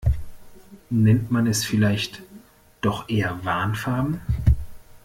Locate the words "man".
1.29-1.45